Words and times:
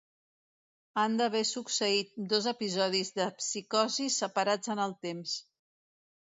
Han 1.01 1.17
d'haver 1.19 1.41
succeït 1.49 2.15
dos 2.31 2.47
episodis 2.53 3.13
de 3.19 3.27
psicosi 3.43 4.09
separats 4.17 4.75
en 4.77 4.83
el 4.89 4.97
temps. 5.09 5.37